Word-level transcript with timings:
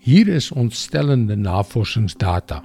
Hier 0.00 0.28
is 0.28 0.50
ontstellende 0.50 1.36
navorsingsdata. 1.36 2.64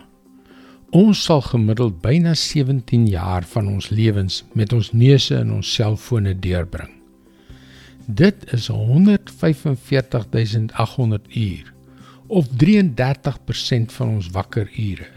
Ons 0.96 1.24
sal 1.28 1.42
gemiddeld 1.44 2.00
byna 2.00 2.32
17 2.40 3.12
jaar 3.12 3.44
van 3.52 3.68
ons 3.68 3.92
lewens 3.92 4.48
met 4.56 4.72
ons 4.74 4.92
neuse 4.96 5.36
in 5.36 5.52
ons 5.52 5.68
selfone 5.74 6.32
deurbring. 6.40 6.96
Dit 8.08 8.48
is 8.56 8.72
145800 8.72 11.28
uur 11.36 11.74
of 12.28 12.48
33% 12.48 13.92
van 13.98 14.08
ons 14.08 14.30
wakker 14.32 14.72
ure. 14.72 15.08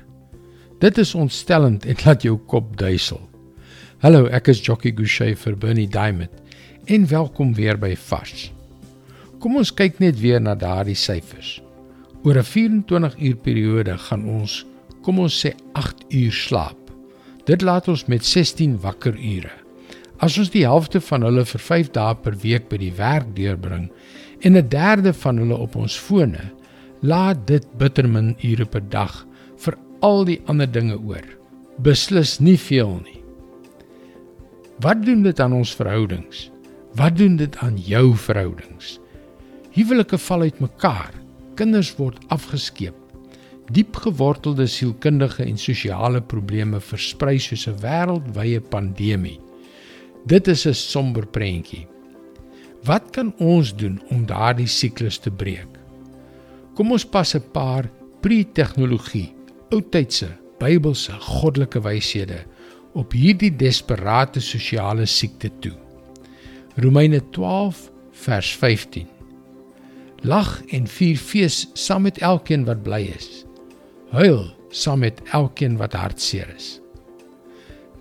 Dit 0.82 0.98
is 0.98 1.14
ontstellend 1.14 1.86
en 1.86 1.96
laat 2.04 2.22
jou 2.26 2.38
kop 2.50 2.74
duisel. 2.82 3.22
Hallo, 4.02 4.26
ek 4.26 4.50
is 4.50 4.66
Jockey 4.66 4.90
Gouchee 4.90 5.38
vir 5.38 5.54
Bernie 5.54 5.88
Diamond 5.88 6.34
en 6.90 7.06
welkom 7.06 7.54
weer 7.54 7.78
by 7.78 7.94
Fas. 7.94 8.50
Kom 9.38 9.54
ons 9.62 9.70
kyk 9.70 10.02
net 10.02 10.18
weer 10.18 10.42
na 10.42 10.58
daardie 10.58 10.98
syfers. 10.98 11.62
Oor 12.24 12.36
'n 12.38 12.44
24 12.44 13.14
uur 13.18 13.36
periode 13.36 13.98
gaan 13.98 14.24
ons, 14.24 14.66
kom 15.02 15.18
ons 15.18 15.46
sê 15.46 15.54
8 15.72 16.04
uur 16.08 16.32
slaap. 16.32 16.90
Dit 17.44 17.62
laat 17.62 17.88
ons 17.88 18.06
met 18.06 18.24
16 18.24 18.80
wakker 18.80 19.14
ure. 19.14 19.52
As 20.18 20.38
ons 20.38 20.50
die 20.50 20.64
helfte 20.66 21.00
van 21.00 21.22
hulle 21.22 21.44
vir 21.44 21.60
5 21.60 21.90
dae 21.94 22.14
per 22.14 22.34
week 22.42 22.68
by 22.68 22.76
die 22.76 22.92
werk 22.92 23.36
deurbring 23.36 23.90
en 24.42 24.56
'n 24.56 24.68
derde 24.68 25.12
van 25.12 25.38
hulle 25.38 25.56
op 25.56 25.76
ons 25.76 25.98
fone, 25.98 26.50
laat 27.02 27.46
dit 27.46 27.64
bittermin 27.78 28.36
ure 28.42 28.64
per 28.64 28.82
dag 28.88 29.26
vir 29.56 29.78
al 30.00 30.24
die 30.24 30.40
ander 30.46 30.66
dinge 30.66 30.98
oor. 30.98 31.24
Beslis 31.78 32.40
nie 32.40 32.58
veel 32.58 33.00
nie. 33.04 33.22
Wat 34.80 35.04
doen 35.04 35.22
dit 35.22 35.40
aan 35.40 35.52
ons 35.52 35.74
verhoudings? 35.74 36.50
Wat 36.94 37.16
doen 37.16 37.36
dit 37.36 37.56
aan 37.56 37.76
jou 37.76 38.16
verhoudings? 38.16 38.98
Huwelike 39.70 40.18
val 40.18 40.40
uitmekaar. 40.40 41.12
Kinders 41.58 41.88
word 41.98 42.20
afgeskeep. 42.30 42.94
Diep 43.74 43.96
gewortelde 44.04 44.68
sielkundige 44.70 45.42
en 45.42 45.56
sosiale 45.58 46.20
probleme 46.22 46.78
versprei 46.78 47.40
soos 47.42 47.66
'n 47.66 47.80
wêreldwye 47.82 48.60
pandemie. 48.60 49.40
Dit 50.26 50.46
is 50.48 50.66
'n 50.66 50.74
somber 50.74 51.26
prentjie. 51.26 51.88
Wat 52.84 53.10
kan 53.10 53.34
ons 53.38 53.74
doen 53.74 54.00
om 54.10 54.26
daardie 54.26 54.68
siklus 54.68 55.18
te 55.18 55.30
breek? 55.30 55.68
Kom 56.74 56.92
ons 56.92 57.04
pas 57.04 57.34
'n 57.34 57.42
paar 57.52 57.90
pre-tegnologie, 58.20 59.34
oudtydse, 59.70 60.28
Bybelse, 60.58 61.12
goddelike 61.12 61.80
wyshede 61.80 62.44
op 62.94 63.12
hierdie 63.12 63.56
desperate 63.56 64.40
sosiale 64.40 65.06
siekte 65.06 65.50
toe. 65.58 65.74
Romeine 66.76 67.20
12 67.30 67.90
vers 68.12 68.56
15 68.56 69.17
Lag 70.26 70.62
en 70.74 70.86
vier 70.90 71.16
fees 71.16 71.68
saam 71.78 72.02
met 72.02 72.18
elkeen 72.18 72.64
wat 72.66 72.82
bly 72.82 73.04
is. 73.14 73.44
Huil 74.10 74.48
saam 74.74 75.04
met 75.04 75.20
elkeen 75.32 75.76
wat 75.78 75.94
hartseer 75.94 76.48
is. 76.56 76.80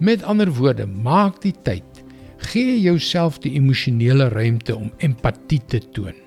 Met 0.01 0.23
ander 0.23 0.49
woorde, 0.53 0.85
maak 0.85 1.41
die 1.41 1.53
tyd. 1.63 2.03
Gee 2.49 2.79
jouself 2.81 3.39
die 3.41 3.53
emosionele 3.57 4.29
ruimte 4.33 4.75
om 4.75 4.91
empatie 4.97 5.61
te 5.69 5.81
toon. 5.93 6.17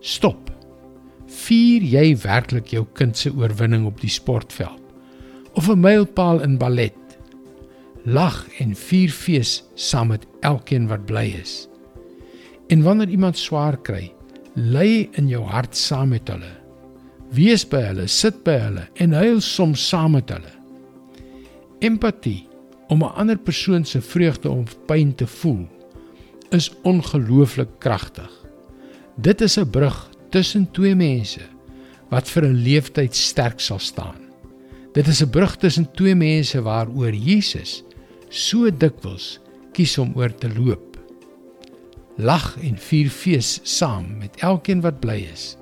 Stop. 0.00 0.50
Vier 1.26 1.82
jy 1.82 2.16
werklik 2.22 2.70
jou 2.74 2.84
kind 2.94 3.16
se 3.18 3.32
oorwinning 3.34 3.86
op 3.90 4.00
die 4.02 4.12
sportveld 4.12 4.80
of 5.54 5.68
'n 5.70 5.80
mylpaal 5.80 6.42
in 6.42 6.58
ballet? 6.58 6.98
Lag 8.04 8.46
en 8.58 8.74
vier 8.74 9.10
fees 9.10 9.64
saam 9.74 10.08
met 10.08 10.26
elkeen 10.40 10.86
wat 10.88 11.06
bly 11.06 11.34
is. 11.40 11.68
En 12.68 12.82
wanneer 12.82 13.08
iemand 13.08 13.38
swaar 13.38 13.76
kry, 13.76 14.12
Lê 14.54 15.08
in 15.18 15.28
jou 15.28 15.42
hart 15.50 15.74
saam 15.76 16.12
met 16.14 16.28
hulle. 16.30 16.52
Wees 17.34 17.64
by 17.66 17.80
hulle, 17.88 18.06
sit 18.06 18.44
by 18.46 18.54
hulle 18.62 18.84
en 19.02 19.16
huil 19.18 19.40
soms 19.42 19.82
saam 19.88 20.14
met 20.14 20.30
hulle. 20.30 20.52
Empatie 21.82 22.46
om 22.88 23.02
'n 23.02 23.14
ander 23.18 23.38
persoon 23.38 23.84
se 23.84 24.00
vreugde 24.00 24.50
of 24.50 24.76
pyn 24.86 25.14
te 25.14 25.26
voel 25.26 25.66
is 26.50 26.70
ongelooflik 26.82 27.78
kragtig. 27.78 28.30
Dit 29.16 29.40
is 29.40 29.58
'n 29.58 29.70
brug 29.70 30.10
tussen 30.30 30.70
twee 30.70 30.94
mense 30.94 31.42
wat 32.10 32.28
vir 32.28 32.44
'n 32.44 32.62
leeftyd 32.62 33.14
sterk 33.14 33.60
sal 33.60 33.78
staan. 33.78 34.22
Dit 34.92 35.06
is 35.06 35.22
'n 35.22 35.30
brug 35.30 35.56
tussen 35.56 35.90
twee 35.92 36.14
mense 36.14 36.62
waaroor 36.62 37.12
Jesus 37.12 37.82
so 38.28 38.70
dikwels 38.70 39.40
kies 39.72 39.98
om 39.98 40.12
oor 40.14 40.34
te 40.34 40.48
loop 40.54 40.93
lag 42.16 42.54
en 42.62 42.76
vier 42.78 43.10
fees 43.10 43.58
saam 43.62 44.06
met 44.18 44.36
elkeen 44.46 44.80
wat 44.84 45.00
bly 45.02 45.24
is. 45.32 45.56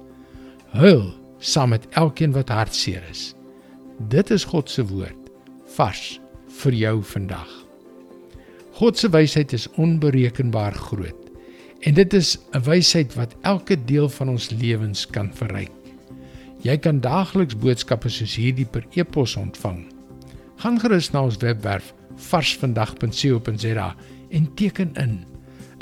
Huil 0.76 1.12
saam 1.38 1.72
met 1.72 1.86
elkeen 1.96 2.32
wat 2.32 2.52
hartseer 2.52 3.02
is. 3.10 3.32
Dit 4.08 4.30
is 4.30 4.44
God 4.44 4.70
se 4.70 4.84
woord 4.84 5.30
vars 5.76 6.20
vir 6.60 6.76
jou 6.76 6.96
vandag. 7.02 7.48
God 8.76 8.98
se 8.98 9.08
wysheid 9.08 9.52
is 9.52 9.68
onberekenbaar 9.80 10.76
groot 10.76 11.18
en 11.82 11.94
dit 11.94 12.14
is 12.14 12.38
'n 12.52 12.62
wysheid 12.62 13.14
wat 13.14 13.34
elke 13.42 13.76
deel 13.84 14.08
van 14.08 14.28
ons 14.28 14.50
lewens 14.50 15.06
kan 15.06 15.32
verryk. 15.34 15.72
Jy 16.62 16.76
kan 16.78 17.00
daagliks 17.00 17.56
boodskappe 17.56 18.08
soos 18.08 18.36
hierdie 18.36 18.66
per 18.66 18.86
e-pos 18.94 19.36
ontvang. 19.36 19.86
Gaan 20.56 20.80
gerus 20.80 21.10
na 21.10 21.22
ons 21.22 21.36
webwerf 21.36 21.94
varsvandag.co.za 22.16 23.96
en 24.30 24.54
teken 24.54 24.94
in 24.94 25.31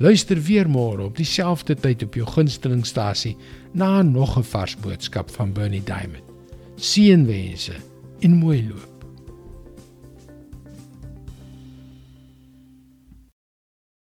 Luister 0.01 0.39
weer 0.41 0.65
môre 0.65 1.05
op 1.05 1.19
dieselfde 1.19 1.75
tyd 1.77 2.01
op 2.07 2.15
jou 2.17 2.25
gunstelingstasie 2.25 3.35
na 3.77 4.01
nog 4.03 4.39
'n 4.39 4.49
vars 4.49 4.77
boodskap 4.77 5.31
van 5.31 5.53
Bernie 5.53 5.85
Diamond. 5.85 6.25
Seënwense 6.77 7.77
en 8.21 8.33
mooi 8.33 8.69
loop. 8.69 9.00